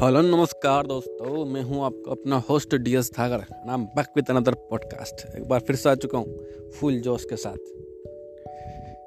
Hello, 0.00 0.20
नमस्कार 0.20 0.86
दोस्तों, 0.86 1.44
मैं 1.44 1.62
हूँ 1.62 1.84
आपका 1.84 2.10
अपना 2.12 2.36
होस्ट 2.48 2.74
डी 2.76 2.94
एस 2.96 3.10
थागर 3.18 3.44
नाम 3.66 3.84
बैक 3.86 4.06
विद 4.16 4.30
अनदर 4.30 4.54
पॉडकास्ट 4.70 5.24
एक 5.36 5.46
बार 5.48 5.60
फिर 5.60 5.76
से 5.76 5.88
आ 5.90 5.94
चुका 5.94 6.18
हूँ 6.18 6.70
फुल 6.70 6.98
जोश 7.00 7.24
के 7.24 7.36
साथ। 7.36 7.58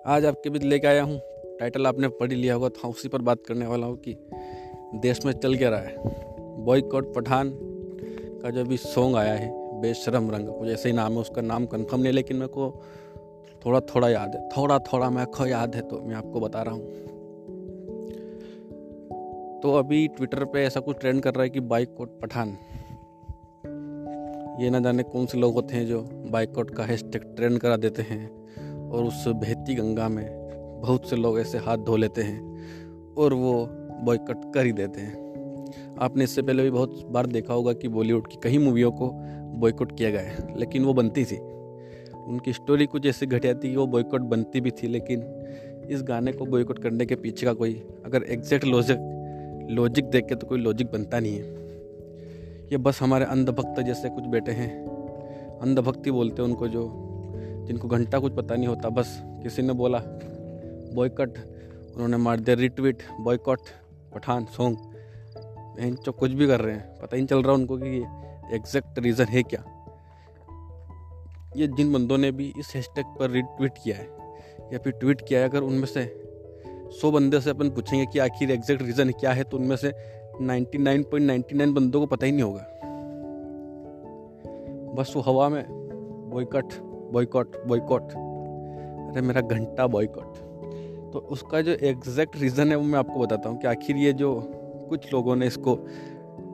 आज 0.08 0.26
आपके 0.26 0.50
बीच 0.50 0.64
लेके 0.64 0.88
आया 0.88 1.04
हूँ 1.04 1.20
टाइटल 1.60 1.88
आपने 1.88 2.08
पढ़ 2.20 2.32
लिया 2.32 2.54
होगा 2.54 2.70
तो 2.70 2.90
उसी 2.90 3.10
पर 3.10 3.22
बात 3.22 3.44
करने 3.48 3.66
वाला 3.68 3.88
हूँ 3.88 3.98
कि 3.98 4.16
देश 5.02 5.26
में 5.26 5.32
चल 5.34 5.58
क्या 5.58 5.70
रहा 5.70 5.80
है। 5.80 6.64
बॉयकॉट 6.66 7.14
पठान 7.16 7.52
का 7.54 8.50
जो 8.50 8.64
भी 8.66 8.78
सॉन्ग 8.78 9.16
आया 9.16 9.34
है, 9.34 9.52
बेशरम 9.82 10.32
रंग 10.32 10.48
कुछ 10.50 10.70
ऐसे 10.70 10.90
ही 10.90 10.96
नाम 10.96 11.14
है, 11.14 11.20
उसका 11.20 11.42
नाम 11.42 11.66
कन्फर्म 11.66 12.02
नहीं, 12.02 12.14
लेकिन 12.14 12.38
मेरे 12.38 12.54
को 12.54 12.72
थोड़ा 13.66 13.80
थोड़ा 13.94 14.10
याद 14.10 14.36
है 14.36 14.48
थोड़ा 14.50 14.80
थोड़ा 14.94 15.10
मेरे 15.10 15.32
को 15.38 15.46
याद 15.48 15.76
है 15.76 15.82
तो 15.82 16.02
मैं 16.02 16.16
आपको 16.16 16.40
बता 16.40 16.62
रहा 16.62 16.74
हूँ। 16.74 17.06
तो 19.68 19.74
अभी 19.74 20.08
ट्विटर 20.08 20.44
पे 20.46 20.64
ऐसा 20.64 20.80
कुछ 20.80 21.00
ट्रेंड 21.00 21.22
कर 21.22 21.34
रहा 21.34 21.44
है 21.44 21.50
कि 21.50 21.60
बाइकआउट 21.60 22.10
पठान। 22.22 22.50
ये 24.64 24.70
ना 24.70 24.80
जाने 24.80 25.04
कौन 25.04 25.26
से 25.26 25.38
लोग 25.38 25.54
होते 25.54 25.76
हैं 25.76 25.88
जो 25.88 26.00
बाइकआउट 26.32 26.70
का 26.70 26.84
हैशटैग 26.84 27.22
ट्रेंड 27.36 27.60
करा 27.60 27.78
देते 27.78 28.02
हैं 28.02 28.90
और 28.90 29.04
उस 29.04 29.28
बहती 29.28 29.76
गंगा 29.76 30.08
में 30.10 30.26
बहुत 30.82 31.10
से 31.10 31.16
लोग 31.16 31.40
ऐसे 31.40 31.58
हाथ 31.58 31.78
धो 31.78 31.96
लेते 31.96 32.22
हैं 32.22 32.40
और 33.16 33.34
वो 33.34 33.68
बॉयकट 34.04 34.54
कर 34.54 34.66
ही 34.66 34.72
देते 34.72 35.02
हैं। 35.02 35.96
आपने 36.00 36.24
इससे 36.24 36.42
पहले 36.42 36.64
भी 36.64 36.70
बहुत 36.70 37.06
बार 37.08 37.26
देखा 37.26 37.54
होगा 37.54 37.74
कि 37.74 37.88
बॉलीवुड 37.88 38.28
की 38.28 38.40
कई 38.44 38.58
मूवियों 38.58 38.92
को 38.92 39.10
बॉयकॉट 39.60 39.98
किया 39.98 40.12
गया 40.12 40.22
है, 40.22 40.60
लेकिन 40.60 40.86
वो 40.86 40.94
बनती 40.94 41.26
थी। 41.26 41.38
उनकी 42.28 42.54
स्टोरी 42.54 42.86
कुछ 42.86 43.06
ऐसी 43.06 43.26
घटिया 43.26 43.54
थी 43.54 43.70
कि 43.70 43.76
वो 43.76 43.88
बॉयकॉट 43.88 44.22
बनती 44.22 44.62
भी 44.62 44.72
थी, 44.72 44.88
लेकिन 44.88 45.20
इस 45.90 46.04
गाने 46.04 46.32
को 46.32 46.46
बॉयकॉट 46.46 46.80
करने 46.80 47.06
के 47.06 47.16
पीछे 47.16 47.46
का 47.46 47.54
कोई 47.54 47.84
अगर 48.06 48.24
एग्जैक्ट 48.24 48.66
लॉजिक 48.66 49.17
लॉजिक 49.70 50.06
देख 50.06 50.26
के 50.26 50.36
तो 50.36 50.48
कोई 50.48 50.60
लॉजिक 50.60 50.92
बनता 50.92 51.20
नहीं 51.20 51.34
है। 51.34 51.56
ये 52.72 52.78
बस 52.80 53.02
हमारे 53.02 53.26
अंधभक्त 53.26 53.82
जैसे 53.82 54.10
कुछ 54.10 54.26
बेटे 54.26 54.52
हैं। 54.52 54.70
अंधभक्ति 55.62 56.12
बोलते 56.12 56.42
हैं 56.42 56.50
उनको 56.50 56.68
जो, 56.68 56.84
जिनको 57.68 57.88
घंटा 57.88 58.20
कुछ 58.20 58.36
पता 58.36 58.56
नहीं 58.56 58.68
होता। 58.68 58.90
बस 58.90 59.18
किसी 59.44 59.62
ने 59.62 59.74
बोला 59.74 60.02
बॉयकट 60.96 61.38
उन्होंने 61.96 62.18
मार 62.18 62.40
दिया 62.40 62.56
रिट्वीट 62.56 63.04
बॉयकॉट 63.20 63.62
पठान 64.14 64.46
सॉन्ग 64.58 64.78
जो 66.06 66.12
कुछ 66.12 66.32
भी 66.32 66.48
कर 66.48 66.62
रहे 66.62 66.76
हैं। 66.76 66.98
पता 66.98 67.16
ही 67.16 67.22
नहीं 67.22 67.28
चल 67.28 67.44
रहा 67.44 67.54
उनको 67.54 67.78
कि 67.78 67.90
ये 67.90 68.56
एग्जैक्ट 68.56 69.00
रीज़न 69.00 69.26
है 69.26 69.44
क्या। 69.44 69.64
ये 71.58 71.68
जिन 71.68 71.92
बंदों 71.94 72.18
ने 72.18 72.32
भी 72.32 72.54
इस 72.60 72.72
हैशटैग 72.76 73.06
पर 73.20 73.30
रिट्वीट 73.32 73.74
किया 73.84 73.98
है, 73.98 74.08
या 74.74 74.80
फिर 74.80 74.94
ट्वीट 74.94 75.22
किया 75.28 75.40
है, 75.40 75.50
अगर 75.50 75.62
उनमें 75.62 75.86
से 75.88 76.04
सौ 76.92 77.12
बंदे 77.12 77.40
से 77.42 77.50
अपन 77.50 77.70
पूछेंगे 77.70 78.06
कि 78.06 78.20
आखिर 78.20 78.52
एग्जैक्ट 78.52 78.82
रीज़न 78.82 79.12
क्या 79.12 79.32
है 79.32 79.44
तो 79.44 79.58
उनमें 79.58 79.76
से 79.76 79.92
99.99 80.42 81.74
बंदों 81.74 82.00
को 82.00 82.06
पता 82.06 82.26
ही 82.26 82.32
नहीं 82.32 82.44
होगा। 82.44 82.66
बस 84.94 85.14
वो 85.16 85.22
हवा 85.22 85.50
में 85.50 85.66
बॉयकट 86.30 86.74
बॉयकॉट 87.12 87.56
बॉयकॉट 87.68 88.12
अरे 89.12 89.22
मेरा 89.22 89.42
घंटा 89.42 89.88
बॉयकॉट 89.88 90.36
तो 91.14 91.20
उसका 91.32 91.62
जो 91.62 91.72
एग्जैक्ट 91.72 92.38
रीज़न 92.38 92.70
है, 92.70 92.76
वो 92.76 92.84
मैं 92.84 93.00
आपको 93.00 93.20
बताता 93.20 93.50
हूँ 93.50 93.60
कि 93.60 93.68
आखिर 93.68 93.96
ये 93.96 94.14
जो 94.14 94.34
कुछ 94.90 95.14
लोगों 95.14 95.36
ने 95.36 95.48
इसको 95.48 95.76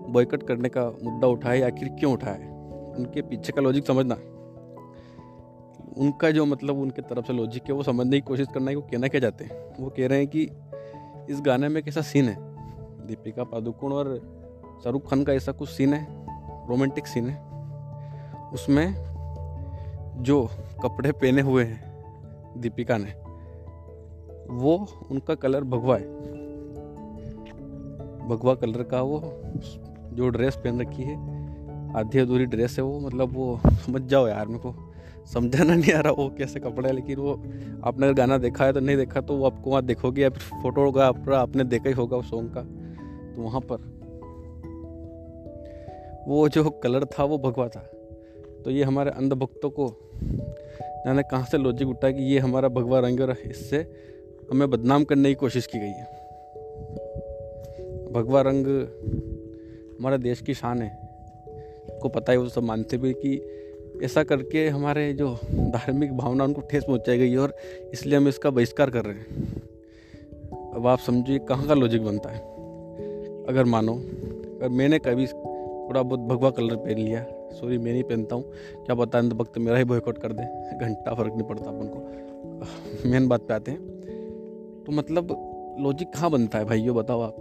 बॉयकट 0.09 0.43
करने 0.43 0.69
का 0.69 0.85
मुद्दा 1.03 1.27
उठाया, 1.27 1.67
आखिर 1.67 1.89
क्यों 1.89 2.13
उठाया? 2.13 2.51
उनके 2.97 3.21
पीछे 3.21 3.53
का 3.53 3.61
लॉजिक 3.61 3.87
समझना। 3.87 4.15
उनका 5.97 6.31
जो 6.31 6.45
मतलब 6.45 6.79
उनके 6.79 7.01
तरफ़ 7.01 7.25
से 7.25 7.33
लॉजिक 7.33 7.63
है, 7.63 7.73
वो 7.73 7.83
समझने 7.83 8.17
की 8.17 8.21
कोशिश 8.21 8.47
करना 8.53 8.69
है 8.71 8.75
वो 8.75 8.81
कहना 8.81 9.07
क्या 9.07 9.21
चाहते 9.21 9.43
हैं। 9.43 9.75
वो 9.79 9.89
कह 9.89 10.07
रहे 10.07 10.17
हैं 10.17 10.27
कि 10.27 10.43
इस 11.29 11.41
गाने 11.41 11.69
में 11.69 11.83
कैसा 11.83 12.01
सीन 12.01 12.25
है, 12.25 12.35
दीपिका 13.07 13.43
पादुकोण 13.43 13.93
और 13.93 14.15
शाहरुख 14.83 15.09
खान 15.09 15.23
का 15.23 15.33
ऐसा 15.33 15.51
कुछ 15.51 15.69
सीन 15.69 15.93
है 15.93 16.07
रोमांटिक 16.67 17.07
सीन 17.07 17.29
है। 17.29 17.41
उसमें 18.53 18.95
जो 20.17 20.49
कपड़े 20.83 21.11
पहने 21.11 21.41
हुए 21.41 21.63
हैं 21.63 22.61
दीपिका 22.61 22.97
ने, 22.97 23.13
वो 24.49 24.87
उनका 25.11 25.35
कलर 25.35 25.63
भगवा 25.63 25.97
है। 25.97 26.21
भगवा 28.27 28.53
कलर 28.55 28.83
का 28.83 29.01
वो 29.01 29.21
जो 30.13 30.29
ड्रेस 30.29 30.55
पहन 30.55 30.81
रखी 30.81 31.03
है, 31.03 31.15
आधी 31.95 32.19
अधूरी 32.19 32.45
ड्रेस 32.45 32.77
है 32.77 32.83
वो 32.83 32.99
मतलब 32.99 33.33
वो 33.33 33.59
समझ 33.67 34.01
जाओ 34.01 34.27
यार 34.27 34.47
मेरे 34.47 34.59
को। 34.59 34.92
समझाना 35.25 35.75
नहीं 35.75 35.93
आ 35.93 35.99
रहा 35.99 36.11
वो 36.11 36.29
कैसे 36.29 36.59
कपड़े 36.59 36.89
है, 36.89 36.95
लेकिन 36.95 37.17
वो 37.17 37.33
आपने 37.83 38.05
अगर 38.05 38.13
गाना 38.13 38.37
देखा 38.37 38.65
है 38.65 38.73
तो 38.73 38.79
नहीं 38.79 38.97
देखा 38.97 39.21
तो 39.21 39.35
वो 39.35 39.45
आपको 39.45 39.69
वहाँ 39.69 39.85
देखोगे 39.85 40.21
या 40.21 40.29
फिर 40.29 40.61
फ़ोटो 40.61 40.81
होगा 40.81 41.05
आपका 41.05 41.37
आपने 41.39 41.63
देखा 41.63 41.89
ही 41.89 41.95
होगा 41.95 42.17
उस 42.17 42.29
सॉन्ग 42.29 42.53
का। 42.53 42.61
तो 43.35 43.41
वहाँ 43.41 43.61
पर 43.61 43.91
वो 46.27 46.49
जो 46.49 46.69
कलर 46.69 47.05
था 47.05 47.23
वो 47.23 47.37
भगवा 47.37 47.67
था। 47.67 47.79
तो 48.65 48.71
ये 48.71 48.83
हमारे 48.83 49.11
अंधभक्तों 49.11 49.69
को 49.69 49.87
जाने 51.05 51.23
कहाँ 51.23 51.45
से 51.45 51.57
लॉजिक 51.57 51.87
उठा 51.87 52.11
कि 52.11 52.23
ये 52.23 52.39
हमारा 52.39 52.67
भगवा 52.67 52.99
रंग 52.99 53.21
और 53.21 53.31
इससे 53.31 53.77
हमें 54.51 54.69
बदनाम 54.69 55.03
करने 55.03 55.29
की 55.29 55.35
कोशिश 55.35 55.67
की 55.67 55.79
गई 55.79 55.87
है। 55.87 56.05
भगवा 58.13 58.41
रंग 58.41 58.67
हमारे 59.99 60.17
देश 60.17 60.41
की 60.41 60.53
शान 60.53 60.81
है। 60.81 60.91
को 62.01 62.09
पता 62.09 62.31
है 62.31 62.37
वो 62.37 62.49
सब 62.49 62.63
मानते 62.63 62.97
भी 62.97 63.13
कि 63.13 63.35
ऐसा 64.01 64.23
करके 64.23 64.69
हमारे 64.69 65.13
जो 65.13 65.39
धार्मिक 65.53 66.17
भावना 66.17 66.43
उनको 66.43 66.61
ठेस 66.61 66.83
पहुंचाई 66.83 67.17
गई 67.17 67.35
और 67.35 67.55
इसलिए 67.93 68.17
हम 68.17 68.27
इसका 68.27 68.49
बहिष्कार 68.49 68.89
कर 68.89 69.05
रहे 69.05 69.15
हैं। 69.15 69.61
अब 70.75 70.87
आप 70.87 70.99
समझिए 70.99 71.39
कहाँ 71.39 71.67
का 71.67 71.73
लॉजिक 71.73 72.03
बनता 72.05 72.29
है। 72.29 72.39
अगर 73.45 73.63
मानो, 73.63 73.93
अगर 73.93 74.69
मैंने 74.69 74.99
कभी 74.99 75.27
थोड़ा 75.27 76.01
बहुत 76.01 76.19
भगवा 76.19 76.49
कलर 76.49 76.75
पहन 76.75 76.97
लिया 76.97 77.25
सॉरी 77.51 77.77
मैं 77.77 77.91
नहीं 77.91 78.03
पहनता 78.03 78.35
हूँ, 78.35 78.43
क्या 78.85 78.95
पता 78.95 79.17
है 79.17 79.29
वक्त 79.29 79.57
मेरा 79.57 79.77
ही 79.77 79.83
बॉयकॉट 79.83 80.17
कर 80.17 80.33
दे। 80.33 80.43
घंटा 80.79 81.13
फ़र्क 81.13 81.33
नहीं 81.33 81.47
पड़ता 81.47 81.69
अपन 81.69 81.87
को। 81.87 83.09
मेन 83.09 83.27
बात 83.27 83.41
पे 83.41 83.53
आते 83.53 83.71
हैं। 83.71 83.79
तो 84.83 84.91
मतलब 84.91 85.35
लॉजिक 85.79 86.07
कहाँ 86.07 86.31
बनता 86.31 86.57
है 86.57 86.65
भाई 86.65 86.81
ये 86.81 86.91
बताओ 86.91 87.21
आप। 87.21 87.35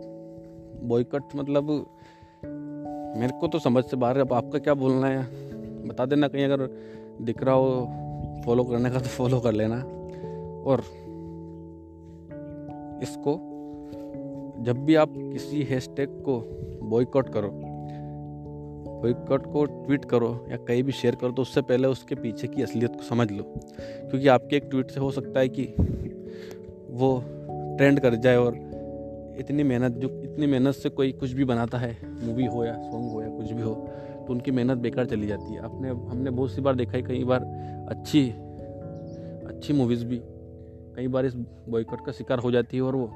बॉयकट 0.83 1.23
मतलब 1.37 1.71
मेरे 3.17 3.39
को 3.41 3.49
तो 3.49 3.59
समझ 3.59 3.85
से 3.85 3.97
बाहर 3.97 4.19
अब 4.19 4.33
आपका 4.33 4.59
क्या 4.59 4.75
बोलना 4.75 5.07
है? 5.07 5.52
बता 5.83 6.07
देना 6.07 6.29
कहीं 6.29 6.45
अगर 6.45 6.69
दिख 7.21 7.43
रहा 7.43 7.55
हो 7.55 8.43
फॉलो 8.47 8.65
करने 8.65 8.91
का 8.91 8.99
तो 8.99 9.09
फॉलो 9.09 9.41
कर 9.41 9.53
लेना। 9.53 9.77
और 10.67 10.83
इसको 13.03 13.35
जब 14.63 14.85
भी 14.85 14.95
आप 14.95 15.15
किसी 15.17 15.63
हैशटैग 15.63 16.09
को 16.09 16.39
बॉयकॉट 16.83 17.29
करो 17.29 17.51
बॉयकॉट 19.03 19.47
को 19.53 19.65
ट्वीट 19.67 20.05
करो 20.05 20.29
या 20.51 20.57
कहीं 20.57 20.83
भी 20.83 20.93
शेयर 20.93 21.15
करो 21.15 21.33
तो 21.33 21.43
उससे 21.43 21.63
पहले 21.63 21.89
उसके 21.89 22.15
पीछे 22.15 22.49
की 22.49 22.63
असलियत 22.63 22.97
को 22.97 23.03
समझ 23.03 23.31
लो। 23.33 23.43
क्योंकि 23.43 24.29
आपके 24.29 24.57
एक 24.57 24.65
ट्वीट 24.71 24.91
से 24.91 25.01
हो 25.01 25.11
सकता 25.11 25.41
है 25.41 25.49
कि 25.49 25.65
वो 26.91 27.23
ट्रेंड 27.79 28.01
कर 28.01 28.15
जाए 28.15 28.37
और 28.37 28.55
इतनी 29.39 29.63
मेहनत, 29.63 29.93
जो 29.93 30.09
इतनी 30.23 30.47
मेहनत 30.47 30.75
से 30.75 30.89
कोई 30.89 31.13
कुछ 31.13 31.33
भी 31.33 31.45
बनाता 31.45 31.79
है 31.79 31.97
मूवी 32.27 32.47
हो 32.47 32.65
या 32.65 32.75
सॉन्ग 32.83 33.11
हो 33.13 33.23
या 33.23 33.29
कुछ 33.29 33.53
भी 33.53 33.63
हो 33.63 33.75
तो 34.23 34.33
उनकी 34.33 34.51
मेहनत 34.51 34.79
बेकार 34.79 35.07
चली 35.07 35.27
जाती 35.27 35.55
है। 35.55 35.61
आपने, 35.61 35.89
हमने 35.89 36.31
बहुत 36.31 36.51
सी 36.53 36.61
बार 36.61 36.75
देखा 36.75 36.93
है, 36.93 37.03
कई 37.03 37.25
बार 37.25 37.45
अच्छी 37.91 38.29
अच्छी 39.49 39.73
मूवीज़ 39.73 40.05
भी, 40.05 40.21
कई 40.97 41.09
बार 41.09 41.27
इस 41.27 41.35
बॉयकॉट 41.37 42.05
का 42.07 42.13
शिकार 42.13 42.39
हो 42.39 42.51
जाती 42.51 42.77
है 42.77 42.83
और 42.83 42.97
वो 42.97 43.07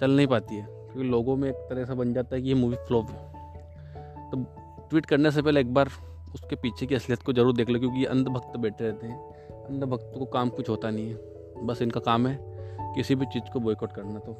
चल 0.00 0.10
नहीं 0.10 0.26
पाती 0.26 0.56
है, 0.56 0.64
क्योंकि 0.64 1.08
लोगों 1.10 1.36
में 1.36 1.48
एक 1.48 1.66
तरह 1.70 1.84
से 1.84 1.94
बन 1.94 2.12
जाता 2.14 2.36
है 2.36 2.42
कि 2.42 2.48
ये 2.48 2.54
मूवी 2.54 2.76
फ्लॉप 2.88 3.10
है। 3.10 4.30
तो 4.30 4.42
ट्वीट 4.90 5.06
करने 5.06 5.30
से 5.30 5.42
पहले 5.42 5.60
एक 5.60 5.72
बार 5.74 5.88
उसके 6.34 6.56
पीछे 6.56 6.86
की 6.86 6.94
असलियत 6.94 7.22
को 7.22 7.32
ज़रूर 7.32 7.56
देख 7.56 7.68
लो, 7.70 7.78
क्योंकि 7.78 8.04
अंधभक्त 8.06 8.56
बैठे 8.56 8.84
रहते 8.84 9.06
हैं। 9.06 9.64
अंधभक्त 9.64 10.12
को 10.14 10.24
काम 10.26 10.48
कुछ 10.50 10.68
होता 10.68 10.90
नहीं 10.90 11.08
है, 11.08 11.66
बस 11.66 11.82
इनका 11.82 12.00
काम 12.02 12.26
है 12.26 12.38
किसी 12.94 13.14
भी 13.14 13.26
चीज़ 13.26 13.52
को 13.52 13.60
बॉयकॉट 13.60 13.92
करना 13.92 14.18
तो। 14.18 14.32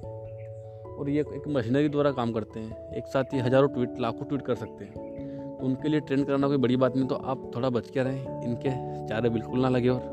और 0.95 1.09
ये 1.11 1.21
एक 1.21 1.49
मशीनरी 1.49 1.89
द्वारा 1.89 2.11
काम 2.13 2.33
करते 2.33 2.61
हैं, 2.61 2.93
एक 2.93 3.07
साथ 3.07 3.33
ही 3.35 3.39
हज़ारों 3.39 3.69
ट्वीट 3.69 4.01
लाखों 4.01 4.27
ट्वीट 4.27 4.43
कर 4.43 4.55
सकते 4.55 4.85
हैं। 4.85 5.14
तो 5.55 5.67
उनके 5.67 5.89
लिए 5.89 6.01
ट्रेंड 6.01 6.25
कराना 6.27 6.49
कोई 6.49 6.57
बड़ी 6.57 6.77
बात 6.77 6.97
नहीं 6.97 7.07
तो 7.09 7.15
आप 7.15 7.51
थोड़ा 7.57 7.71
बच 7.71 7.91
के 7.91 8.03
रहें। 8.03 8.43
इनके 8.43 8.71
चारे 9.09 9.29
बिल्कुल 9.31 9.61
ना 9.61 9.69
लगे 9.69 9.89
और 9.89 10.13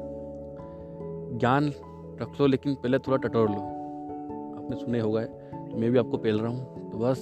ज्ञान 1.34 1.68
रख 2.22 2.40
लो, 2.40 2.48
लेकिन 2.48 2.76
पहले 2.76 3.00
थोड़ा 3.00 3.18
टटोर 3.20 3.50
लो। 3.50 3.56
आपने 3.56 4.76
सुने 4.76 5.00
होगा 5.00 5.22
तो 5.22 5.78
मैं 5.78 5.92
भी 5.92 5.98
आपको 6.00 6.18
पेल 6.18 6.40
रहा 6.40 6.52
हूँ 6.52 6.90
तो 6.92 6.98
बस 6.98 7.20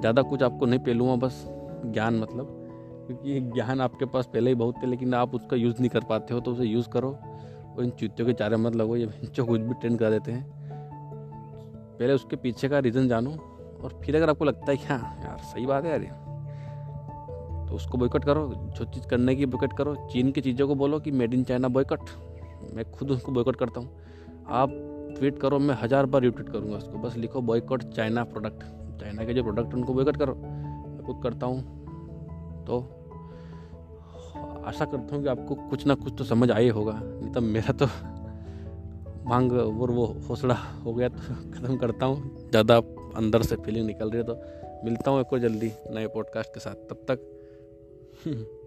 ज़्यादा 0.00 0.22
कुछ 0.22 0.42
आपको 0.42 0.66
नहीं 0.66 0.80
पेलूँगा, 0.80 1.14
बस 1.16 1.44
ज्ञान 1.86 2.18
मतलब। 2.18 2.60
क्योंकि 3.06 3.40
ज्ञान 3.54 3.80
आपके 3.80 4.04
पास 4.06 4.26
पहले 4.26 4.50
ही 4.50 4.56
बहुत 4.56 4.82
थे, 4.82 4.86
लेकिन 4.86 5.14
आप 5.14 5.34
उसका 5.34 5.56
यूज़ 5.56 5.80
नहीं 5.80 5.90
कर 5.90 6.04
पाते 6.04 6.34
हो 6.34 6.40
तो 6.40 6.52
उसे 6.52 6.64
यूज़ 6.64 6.88
करो 6.88 7.10
और 7.10 7.82
इन 7.84 7.90
चुतियों 7.90 8.26
के 8.26 8.32
चारे 8.32 8.56
मत 8.56 8.76
लगो, 8.76 8.96
ये 8.96 9.06
बच्चों 9.06 9.46
कुछ 9.46 9.60
भी 9.60 9.74
ट्रेंड 9.74 9.98
कर 9.98 10.10
देते 10.10 10.32
हैं। 10.32 10.44
पहले 11.98 12.12
उसके 12.12 12.36
पीछे 12.36 12.68
का 12.68 12.78
रीज़न 12.78 13.08
जानो 13.08 13.30
और 13.30 14.00
फिर 14.04 14.16
अगर 14.16 14.30
आपको 14.30 14.44
लगता 14.44 14.70
है 14.70 14.76
कि 14.76 14.86
हाँ 14.86 15.18
यार 15.24 15.38
सही 15.44 15.66
बात 15.66 15.84
है 15.84 15.90
यार 15.90 16.23
उसको 17.74 17.98
बॉयकट 17.98 18.24
करो, 18.24 18.46
जो 18.78 18.84
चीज़ 18.84 19.06
करने 19.08 19.34
की 19.36 19.46
बॉयकट 19.46 19.76
करो। 19.76 19.94
चीन 20.12 20.32
की 20.32 20.40
चीज़ों 20.40 20.68
को 20.68 20.74
बोलो 20.74 20.98
कि 21.00 21.10
मेड 21.10 21.34
इन 21.34 21.44
चाइना 21.44 21.68
बॉयकट 21.68 22.10
मैं 22.74 22.90
खुद 22.92 23.10
उसको 23.10 23.32
बॉयकट 23.32 23.56
करता 23.56 23.80
हूँ। 23.80 23.88
आप 24.48 24.70
ट्वीट 25.18 25.38
करो, 25.38 25.58
मैं 25.58 25.74
हज़ार 25.74 26.06
बार 26.06 26.22
रिट्वीट 26.22 26.48
करूँगा 26.48 26.76
उसको। 26.76 26.98
बस 26.98 27.16
लिखो 27.16 27.40
बॉयकट 27.42 27.82
चाइना 27.90 28.24
प्रोडक्ट 28.24 28.62
चाइना 29.00 29.24
के 29.24 29.34
जो 29.34 29.42
प्रोडक्ट 29.42 29.74
उनको 29.74 29.94
बोयकट 29.94 30.16
करो। 30.16 30.34
मैं 30.34 31.02
खुद 31.02 31.20
करता 31.22 31.46
हूँ। 31.46 31.60
तो 32.64 32.80
आशा 34.66 34.84
करता 34.84 35.14
हूँ 35.14 35.22
कि 35.22 35.28
आपको 35.28 35.54
कुछ 35.70 35.86
ना 35.86 35.94
कुछ 35.94 36.14
तो 36.18 36.24
समझ 36.24 36.50
आए 36.50 36.68
होगा। 36.68 36.92
नहीं 36.94 37.32
तो 37.32 37.40
मेरा 37.40 37.72
तो 37.74 37.86
मांग 39.26 39.52
और 39.52 39.90
वो 39.90 40.06
हौसला 40.28 40.54
हो 40.84 40.94
गया 40.94 41.08
तो 41.08 41.34
ख़त्म 41.52 41.76
करता 41.76 42.06
हूँ। 42.06 42.48
ज़्यादा 42.50 42.76
अंदर 43.16 43.42
से 43.42 43.56
फीलिंग 43.56 43.86
निकल 43.86 44.10
रही 44.10 44.18
है 44.18 44.26
तो 44.26 44.84
मिलता 44.84 45.10
हूँ 45.10 45.20
एक 45.20 45.32
और 45.32 45.38
जल्दी 45.38 45.70
नए 45.90 46.06
पॉडकास्ट 46.06 46.54
के 46.54 46.60
साथ। 46.60 46.88
तब 46.90 47.04
तक 47.08 47.30
Hmm. 48.22 48.42